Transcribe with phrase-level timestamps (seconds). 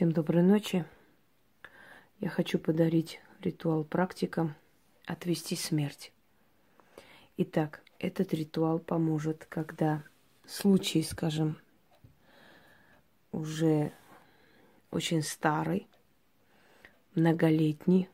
[0.00, 0.86] Всем доброй ночи.
[2.20, 4.54] Я хочу подарить ритуал практикам
[5.04, 6.10] отвести смерть.
[7.36, 10.02] Итак, этот ритуал поможет, когда
[10.46, 11.58] случай, скажем,
[13.30, 13.92] уже
[14.90, 15.86] очень старый,
[17.14, 18.08] многолетний,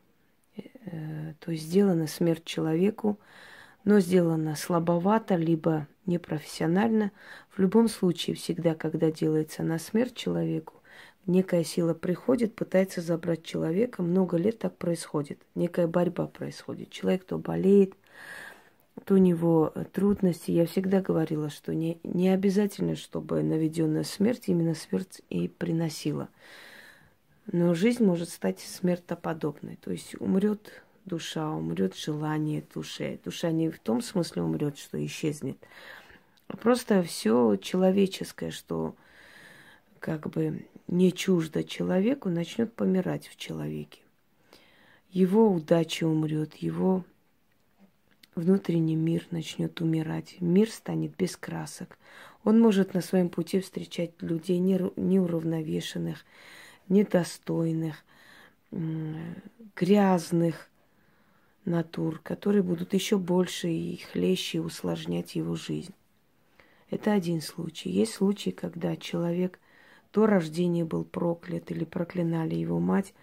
[0.57, 3.17] э, то есть сделана смерть человеку,
[3.85, 7.13] но сделана слабовато, либо непрофессионально.
[7.49, 10.76] В любом случае, всегда, когда делается на смерть человеку,
[11.27, 14.01] некая сила приходит, пытается забрать человека.
[14.01, 15.39] Много лет так происходит.
[15.55, 16.89] Некая борьба происходит.
[16.89, 17.93] Человек то болеет,
[19.05, 20.51] то у него трудности.
[20.51, 26.29] Я всегда говорила, что не, не обязательно, чтобы наведенная смерть именно смерть и приносила.
[27.51, 29.77] Но жизнь может стать смертоподобной.
[29.77, 33.19] То есть умрет душа, умрет желание души.
[33.23, 35.57] Душа не в том смысле умрет, что исчезнет,
[36.61, 38.95] просто все человеческое, что
[39.99, 43.99] как бы не чуждо человеку, начнет помирать в человеке.
[45.11, 47.03] Его удача умрет, его
[48.35, 51.97] внутренний мир начнет умирать, мир станет без красок.
[52.43, 56.23] Он может на своем пути встречать людей неуравновешенных,
[56.87, 58.03] недостойных,
[59.75, 60.69] грязных
[61.65, 65.93] натур, которые будут еще больше и хлеще усложнять его жизнь.
[66.89, 67.89] Это один случай.
[67.89, 69.59] Есть случаи, когда человек
[70.13, 73.13] до рождения был проклят или проклинали его мать,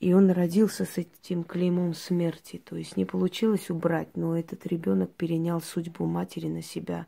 [0.00, 2.60] и он родился с этим клеймом смерти.
[2.64, 7.06] То есть не получилось убрать, но этот ребенок перенял судьбу матери на себя.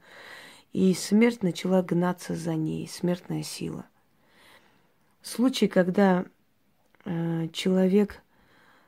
[0.73, 3.87] И смерть начала гнаться за ней, смертная сила.
[5.23, 6.25] Случай, когда
[7.05, 8.23] э, человек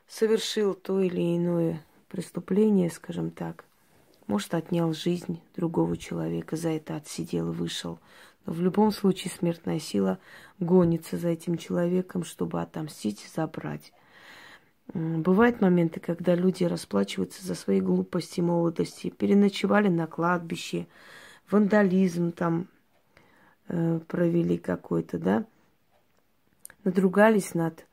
[0.07, 3.65] совершил то или иное преступление, скажем так,
[4.27, 7.99] может, отнял жизнь другого человека, за это отсидел, вышел.
[8.45, 10.19] Но в любом случае смертная сила
[10.59, 13.93] гонится за этим человеком, чтобы отомстить, забрать.
[14.93, 20.87] Бывают моменты, когда люди расплачиваются за свои глупости молодости, переночевали на кладбище,
[21.49, 22.67] вандализм там
[23.69, 25.45] э, провели какой-то, да,
[26.83, 27.85] надругались над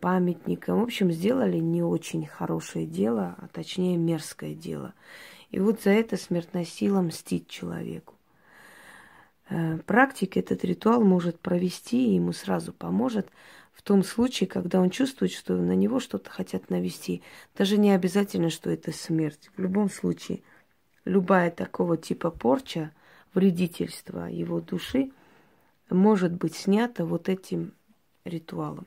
[0.00, 0.80] памятником.
[0.80, 4.94] В общем, сделали не очень хорошее дело, а точнее мерзкое дело.
[5.50, 8.14] И вот за это смертная сила мстит человеку.
[9.48, 13.28] Э, практик этот ритуал может провести, и ему сразу поможет
[13.72, 17.22] в том случае, когда он чувствует, что на него что-то хотят навести.
[17.56, 19.50] Даже не обязательно, что это смерть.
[19.56, 20.40] В любом случае,
[21.04, 22.90] любая такого типа порча,
[23.34, 25.12] вредительство его души
[25.90, 27.74] может быть снята вот этим
[28.24, 28.86] ритуалом.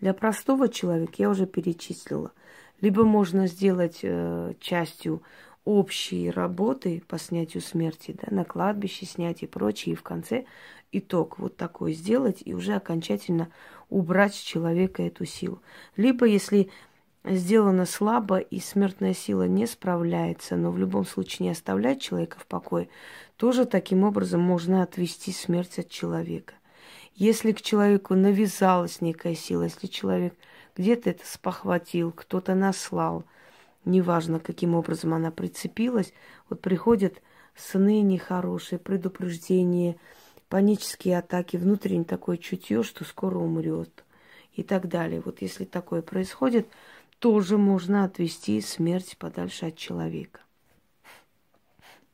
[0.00, 2.32] Для простого человека я уже перечислила.
[2.80, 5.22] Либо можно сделать э, частью
[5.64, 10.44] общие работы по снятию смерти, да, на кладбище снять и прочее, и в конце
[10.92, 13.48] итог вот такой сделать и уже окончательно
[13.88, 15.60] убрать с человека эту силу.
[15.96, 16.70] Либо если
[17.24, 22.46] сделано слабо и смертная сила не справляется, но в любом случае не оставляет человека в
[22.46, 22.88] покое,
[23.36, 26.54] тоже таким образом можно отвести смерть от человека.
[27.14, 30.34] Если к человеку навязалась некая сила, если человек
[30.76, 33.24] где-то это спохватил, кто-то наслал–
[33.86, 36.12] неважно, каким образом она прицепилась,
[36.50, 37.22] вот приходят
[37.54, 39.96] сны нехорошие, предупреждения,
[40.48, 44.04] панические атаки, внутреннее такое чутье, что скоро умрет
[44.52, 45.22] и так далее.
[45.24, 46.68] Вот если такое происходит,
[47.18, 50.40] тоже можно отвести смерть подальше от человека.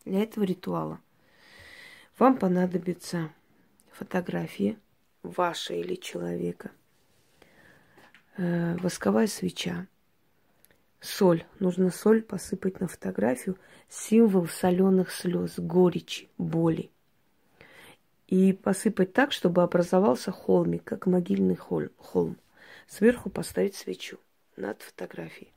[0.04, 1.00] Для этого ритуала
[2.18, 3.30] вам понадобится
[3.92, 4.78] фотографии
[5.22, 6.70] вашей или человека,
[8.37, 9.87] э, восковая свеча,
[11.03, 11.44] Соль.
[11.59, 13.59] Нужно соль посыпать на фотографию.
[13.88, 16.91] Символ соленых слез, горечи, боли.
[18.28, 22.37] И посыпать так, чтобы образовался холмик, как могильный холм.
[22.87, 24.19] Сверху поставить свечу
[24.56, 25.53] над фотографией.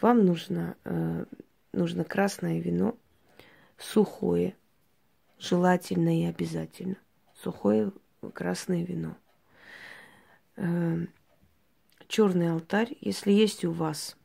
[0.00, 1.24] Вам нужно, э,
[1.72, 2.98] нужно красное вино,
[3.78, 4.56] сухое,
[5.38, 6.96] желательно и обязательно.
[7.34, 7.92] Сухое
[8.34, 9.16] красное вино.
[10.56, 11.06] Э,
[12.08, 14.16] черный алтарь, если есть у вас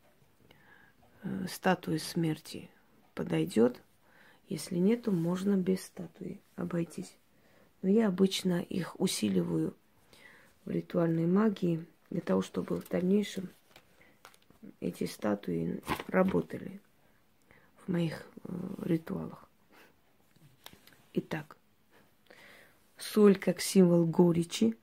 [1.23, 2.69] э, статуи смерти
[3.13, 3.81] подойдет.
[4.49, 7.15] Если нету, можно без статуи обойтись.
[7.81, 9.73] Но я обычно их усиливаю
[10.65, 13.49] в ритуальной магии для того, чтобы в дальнейшем
[14.79, 16.79] эти статуи работали
[17.85, 19.47] в моих э, ритуалах.
[21.13, 21.57] Итак,
[22.97, 24.77] соль как символ горечи,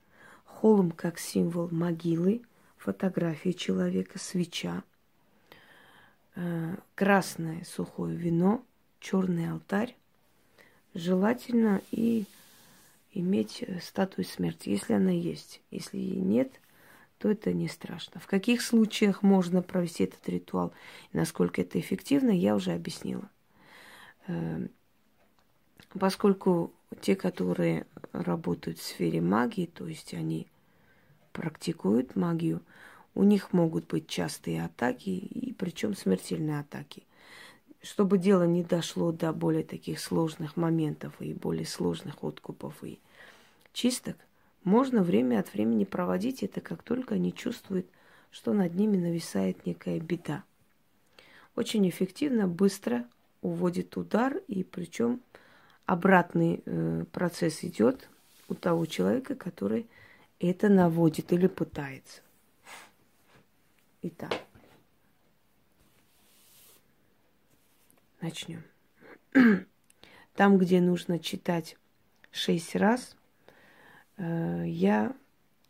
[0.44, 2.42] холм как символ могилы,
[2.78, 4.82] фотография человека, свеча–
[6.40, 8.64] Э, красное сухое вино,
[9.00, 9.96] черный алтарь,
[10.94, 12.26] желательно и,
[13.12, 15.60] иметь э, статую смерти, если она есть.
[15.72, 16.60] Если нет,
[17.18, 18.20] то это не страшно.
[18.20, 20.72] В каких случаях можно провести этот ритуал
[21.12, 23.28] насколько это эффективно, я уже объяснила.
[24.28, 24.70] Эм,
[25.98, 30.46] поскольку те, которые работают в сфере магии, то есть они
[31.38, 32.60] практикуют магию,
[33.14, 37.04] у них могут быть частые атаки, и причем смертельные атаки.
[37.80, 42.98] Чтобы дело не дошло до более таких сложных моментов и более сложных откупов и
[43.72, 44.16] чисток,
[44.64, 47.86] можно время от времени проводить это, как только они чувствуют,
[48.32, 50.42] что над ними нависает некая беда.
[51.54, 53.06] Очень эффективно, быстро
[53.42, 55.20] уводит удар, и причем
[55.86, 58.08] обратный э, процесс идет
[58.48, 59.86] у того человека, который
[60.40, 62.20] это наводит или пытается.
[64.02, 64.32] Итак,
[68.20, 68.62] начнем.
[70.34, 71.76] Там, где нужно читать
[72.30, 73.16] шесть раз,
[74.16, 75.14] э, я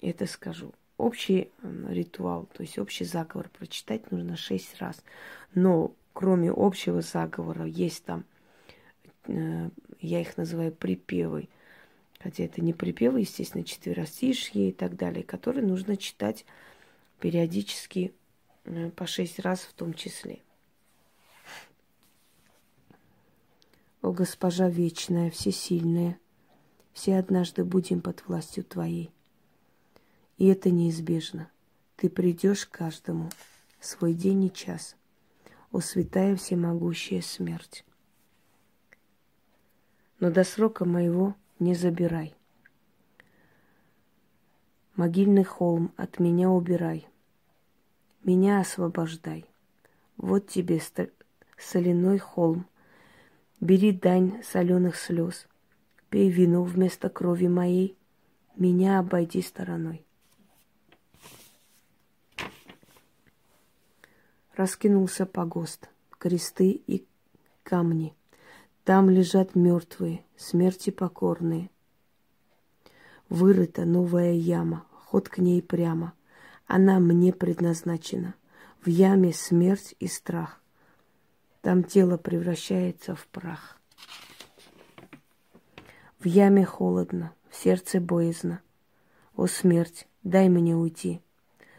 [0.03, 0.75] это скажу.
[0.99, 5.03] Общий ритуал, то есть общий заговор прочитать нужно шесть раз.
[5.55, 8.25] Но кроме общего заговора есть там,
[9.27, 11.49] э, я их называю припевы,
[12.19, 16.45] хотя это не припевы, естественно, четверостишье и так далее, которые нужно читать
[17.21, 18.15] периодически
[18.65, 20.41] э, по шесть раз в том числе.
[24.03, 26.19] О госпожа вечная, всесильная,
[26.93, 29.11] все однажды будем под властью Твоей.
[30.37, 31.51] И это неизбежно.
[31.97, 33.29] Ты придешь каждому
[33.81, 34.97] свой день и час.
[35.73, 37.85] О святая всемогущая смерть.
[40.21, 42.35] Но до срока моего не забирай.
[44.97, 47.07] Могильный холм от меня убирай.
[48.25, 49.45] Меня освобождай.
[50.17, 50.81] Вот тебе
[51.57, 52.67] соляной холм–
[53.61, 55.49] Бери дань соленых слез,
[56.11, 57.97] пей вино вместо крови моей,
[58.55, 60.07] меня обойди стороной.
[64.55, 65.89] Раскинулся погост,
[66.19, 67.05] кресты и
[67.65, 68.15] камни.
[68.89, 71.69] Там лежат мертвые, смерти покорные.
[73.29, 76.15] Вырыта новая яма, ход к ней прямо.
[76.67, 78.35] Она мне предназначена.
[78.81, 80.63] В яме смерть и страх.
[81.61, 83.77] Там тело превращается в прах.
[86.19, 88.63] В яме холодно, в сердце боязно.
[89.37, 91.21] О, смерть, дай мне уйти,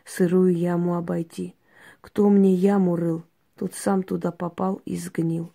[0.06, 1.56] сырую яму обойти.
[2.02, 3.24] Кто мне яму рыл,
[3.56, 5.52] тот сам туда попал и сгнил.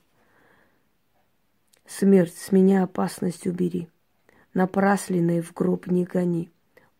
[1.87, 3.89] Смерть, с меня опасность убери,
[4.55, 6.51] Напрасленной в гроб не гони,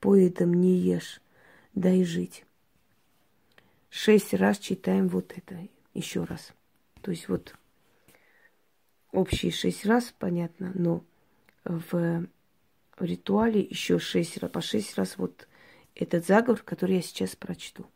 [0.01, 1.23] Поедом не ешь,
[1.75, 2.45] дай жить.
[3.89, 5.57] Шесть раз читаем вот это
[5.95, 6.53] еще раз.
[7.01, 7.55] То есть вот
[9.13, 11.05] общие шесть раз, понятно, но
[11.65, 12.27] в
[12.99, 15.49] ритуале еще шесть раз, по шесть раз вот
[15.95, 17.87] этот заговор, который я сейчас прочту.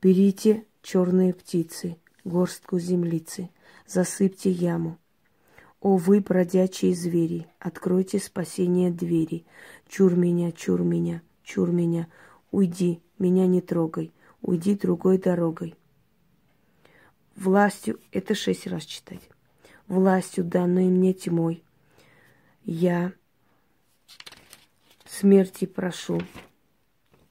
[0.00, 3.50] Берите черные птицы, горстку землицы,
[3.86, 4.98] засыпьте яму.
[5.80, 9.44] О, вы, бродячие звери, откройте спасение двери.
[9.88, 12.08] Чур меня, чур меня, чур меня,
[12.50, 15.76] уйди, меня не трогай, уйди другой дорогой
[17.36, 19.28] властью, это шесть раз читать,
[19.86, 21.62] властью, данной мне тьмой,
[22.64, 23.12] я
[25.04, 26.20] смерти прошу,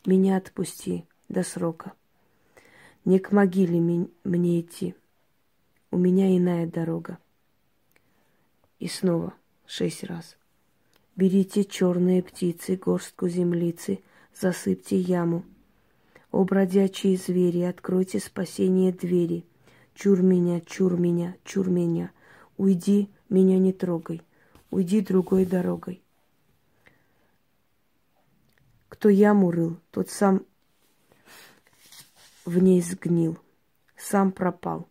[0.06, 1.94] меня отпусти до срока.
[3.04, 3.80] Не к могиле
[4.24, 4.96] мне идти,
[5.92, 7.20] у меня иная дорога.
[8.80, 9.34] И снова
[9.66, 10.38] шесть раз.
[11.16, 14.00] Берите черные птицы, горстку землицы,
[14.34, 15.44] засыпьте яму.
[16.32, 19.46] О, бродячие звери, откройте спасение двери—
[19.96, 22.12] Чур меня, чур меня, чур меня.
[22.58, 24.22] Уйди, меня не трогай.
[24.70, 26.04] Уйди другой дорогой.
[28.90, 30.46] Кто яму рыл, тот сам
[32.44, 33.40] в ней сгнил,
[33.96, 34.88] сам пропал,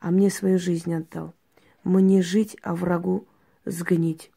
[0.00, 1.34] а мне свою жизнь отдал.
[1.86, 3.28] Мне жить, а врагу
[3.64, 4.32] сгнить.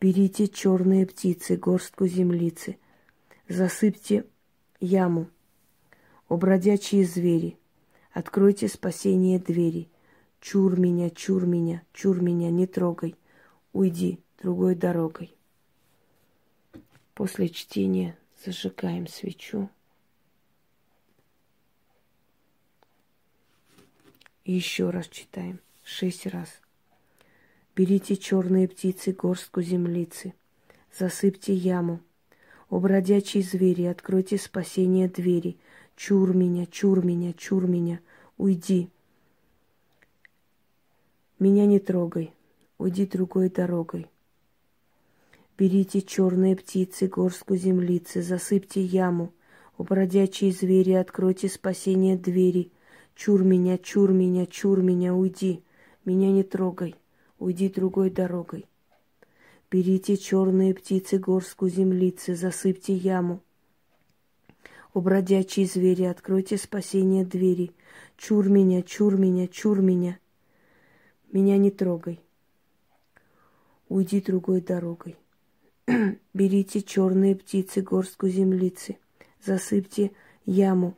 [0.00, 2.78] Берите черные птицы, горстку землицы,
[3.48, 4.24] засыпьте
[4.80, 5.28] яму,
[6.26, 7.58] о бродячие звери,
[8.12, 9.90] Откройте спасение двери.
[10.40, 13.14] Чур меня, чур меня, чур меня, не трогай.
[13.74, 15.36] Уйди другой дорогой.
[17.12, 19.68] После чтения зажигаем свечу.
[24.44, 25.60] И еще раз читаем.
[25.92, 26.48] Шесть раз.
[27.74, 30.34] Берите черные птицы, горстку землицы.
[30.96, 32.00] Засыпьте яму.
[32.68, 35.58] О, бродячие звери, откройте спасение двери–
[36.02, 38.00] Чур меня, чур меня, чур меня,
[38.38, 38.88] уйди.
[41.38, 42.32] Меня не трогай,
[42.78, 44.06] уйди другой дорогой.
[45.58, 49.34] Берите черные птицы, горстку землицы, засыпьте яму.
[49.76, 52.72] У бродячие звери откройте спасение двери.
[53.14, 55.62] Чур меня, чур меня, чур меня, уйди.
[56.10, 56.96] Меня не трогай,
[57.38, 58.66] уйди другой дорогой.
[59.70, 63.40] Берите черные птицы, горстку землицы, засыпьте яму.
[64.92, 67.70] У бродячие звери откройте спасение двери.
[68.16, 70.18] Чур меня, чур меня, чур меня.
[71.30, 72.18] Меня не трогай.
[73.88, 75.16] Уйди другой дорогой.
[76.34, 78.98] Берите черные птицы, горстку землицы,
[79.40, 80.10] засыпьте
[80.44, 80.96] яму.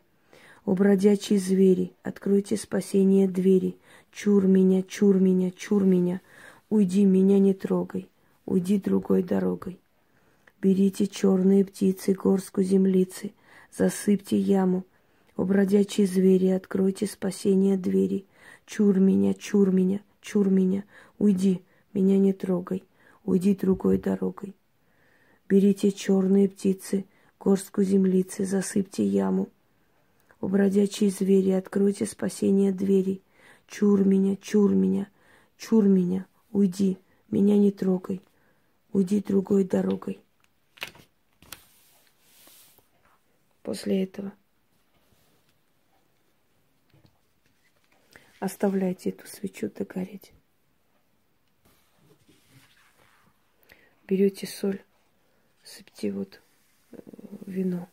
[0.65, 3.77] О, бродячие звери, откройте спасение двери.
[4.13, 6.21] Чур меня, чур меня, чур меня.
[6.71, 8.09] Уйди, меня не трогай.
[8.47, 9.81] Уйди другой дорогой.
[10.61, 13.33] Берите черные птицы, горстку землицы,
[13.77, 14.85] засыпьте яму.
[15.37, 18.27] О, бродячие звери, откройте спасение двери.
[18.65, 20.85] Чур меня, чур меня, чур меня.
[21.19, 22.85] Уйди, меня не трогай.
[23.25, 24.55] Уйди другой дорогой.
[25.49, 27.05] Берите черные птицы,
[27.41, 29.49] горстку землицы, засыпьте яму.
[30.43, 33.23] У бродячие звери, откройте спасение двери.
[33.69, 35.09] Чур меня, чур меня,
[35.57, 36.99] чур меня, уйди,
[37.31, 38.21] меня не трогай,
[38.93, 40.21] уйди другой дорогой.
[43.63, 44.33] После этого
[48.41, 50.33] оставляйте эту свечу догореть.
[54.09, 54.83] Берете соль
[55.63, 56.43] сыпьте вот
[56.91, 56.97] э,
[57.47, 57.89] вино.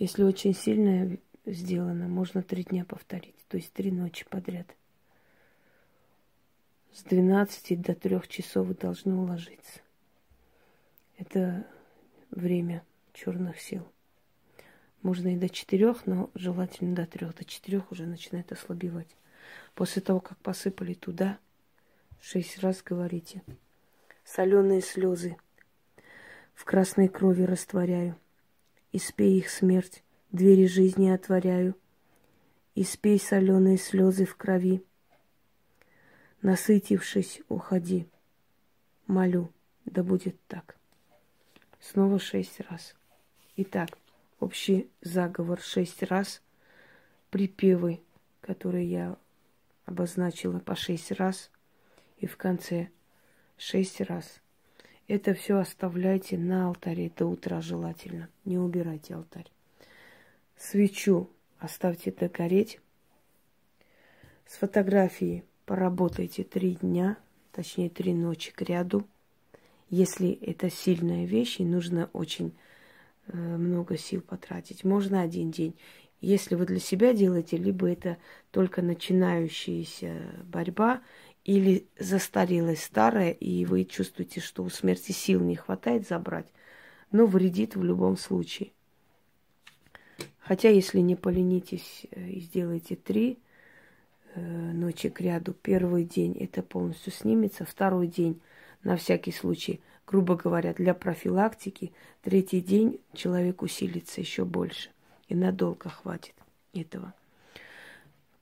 [0.00, 4.66] Если очень сильное сделано, можно три дня повторить, то есть три ночи подряд.
[6.92, 9.80] С 12 до 3 часов вы должны уложиться.
[11.18, 11.66] Это
[12.30, 13.86] время черных сил.
[15.02, 17.36] Можно и до четырех, но желательно до трех.
[17.36, 19.14] До четырех уже начинает ослабевать.
[19.74, 21.38] После того, как посыпали туда
[22.22, 23.42] Шесть раз говорите.
[24.24, 25.36] Соленые слезы
[26.54, 28.14] в красной крови растворяю.
[28.92, 31.76] И спей их смерть, двери жизни отворяю.
[32.74, 34.84] И спей соленые слезы в крови.
[36.42, 38.06] Насытившись, уходи.
[39.06, 39.52] Молю,
[39.84, 40.76] да будет так.
[41.80, 42.94] Снова шесть раз.
[43.56, 43.90] Итак,
[44.38, 46.42] общий заговор шесть раз.
[47.30, 48.00] Припевы,
[48.40, 49.16] которые я
[49.86, 51.50] обозначила по шесть раз–
[52.20, 52.90] и в конце
[53.56, 54.40] шесть раз.
[55.10, 58.28] Это все оставляйте на алтаре до утра желательно.
[58.44, 59.50] Не убирайте алтарь.
[60.56, 62.78] Свечу оставьте догореть.
[64.46, 67.16] С фотографией поработайте три дня,
[67.50, 69.04] точнее три ночи к ряду.
[69.88, 72.52] Если это сильная вещь и нужно очень
[73.26, 75.74] э, много сил потратить, можно один день.
[76.20, 78.16] Если вы для себя делаете, либо это
[78.52, 81.00] только начинающаяся борьба,
[81.44, 86.46] или застарелась старая, и вы чувствуете, что у смерти сил не хватает забрать,
[87.10, 88.70] но вредит в любом случае.
[90.38, 93.38] Хотя, если не поленитесь э, и сделаете три
[94.34, 98.40] э, ночи к ряду, первый день это полностью снимется, второй день
[98.82, 101.92] на всякий случай, грубо говоря, для профилактики,
[102.22, 104.90] третий день человек усилится еще больше,
[105.28, 106.34] и надолго хватит
[106.72, 107.14] этого.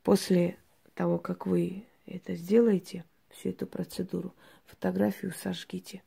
[0.02, 0.57] После
[0.95, 4.35] того, как вы это сделайте, всю эту процедуру,
[4.67, 6.03] фотографию сожгите.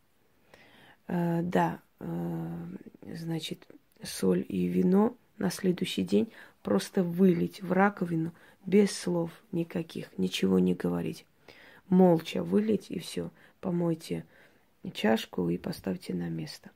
[1.07, 2.67] А, да, а,
[3.03, 3.67] значит,
[4.03, 6.31] соль и вино на следующий день
[6.63, 8.33] просто вылить в раковину
[8.65, 11.25] без слов никаких, ничего не говорить.
[11.89, 13.31] Молча вылить и все.
[13.59, 14.25] Помойте
[14.93, 16.71] чашку и поставьте на место.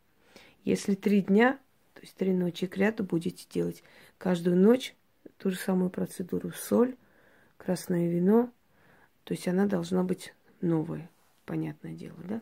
[0.64, 1.60] Если три дня,
[1.94, 3.84] то есть три ночи к ряду будете делать
[4.18, 4.96] каждую ночь
[5.38, 6.52] ту же самую процедуру.
[6.52, 6.96] Соль,
[7.58, 8.52] красное вино,
[9.26, 11.10] то есть она должна быть новая,
[11.46, 12.42] понятное дело, да?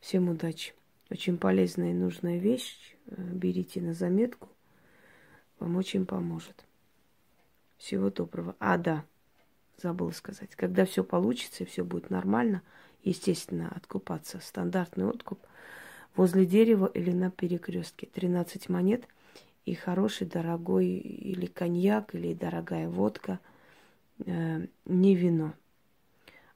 [0.00, 0.74] Всем удачи.
[1.10, 2.96] Очень полезная и нужная вещь.
[3.06, 4.48] Э, берите на заметку.
[5.58, 6.64] Вам очень поможет.
[7.76, 8.56] Всего доброго.
[8.58, 9.04] А, да,
[9.76, 10.56] забыла сказать.
[10.56, 12.62] Когда все получится и все будет нормально,
[13.04, 14.40] естественно, откупаться.
[14.40, 15.38] Стандартный откуп
[16.16, 18.06] возле дерева или на перекрестке.
[18.06, 19.06] 13 монет
[19.66, 23.40] и хороший, дорогой или коньяк, или дорогая водка,
[24.24, 25.52] э, не вино.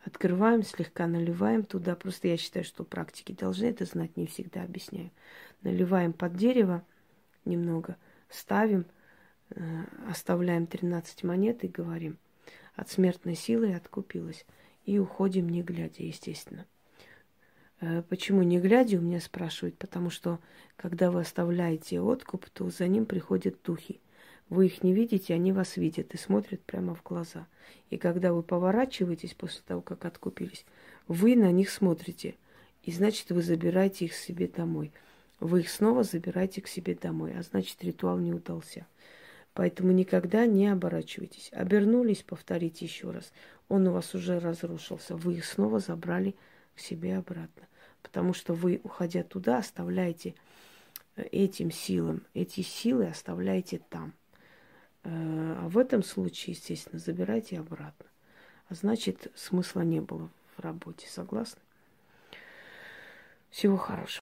[0.05, 1.95] Открываем, слегка наливаем туда.
[1.95, 5.11] Просто я считаю, что практики должны это знать, не всегда объясняю.
[5.63, 6.83] Наливаем под дерево
[7.45, 7.97] немного,
[8.31, 8.87] ставим,
[9.51, 12.19] э, оставляем 13 монет и говорим,
[12.75, 14.47] от смертной силы откупилась.
[14.85, 16.67] И уходим не глядя, естественно.
[17.81, 20.39] Э, почему не глядя, у меня спрашивают, потому что
[20.77, 24.01] когда вы оставляете откуп, то за ним приходят духи.
[24.51, 27.47] Вы их не видите, они вас видят и смотрят прямо в глаза.
[27.89, 30.67] И когда вы поворачиваетесь после того, как откупились,
[31.07, 32.35] вы на них смотрите.
[32.83, 34.93] И значит, вы забираете их себе домой.
[35.39, 37.33] Вы их снова забираете к себе домой.
[37.39, 38.89] А значит, ритуал не удался.
[39.55, 41.51] Поэтому никогда не оборачивайтесь.
[41.53, 43.33] Обернулись, повторите еще раз.
[43.69, 45.17] Он у вас уже разрушился.
[45.17, 46.35] Вы их снова забрали
[46.75, 47.69] к себе обратно.
[48.03, 50.35] Потому что вы, уходя туда, оставляете
[51.15, 54.15] э, этим силам, эти силы оставляете там.
[55.05, 58.07] Э, а в этом случае, естественно, забирайте обратно.
[58.69, 61.09] А значит, смысла не было в работе.
[61.09, 61.61] Согласны?
[63.51, 64.19] Всего хорошего.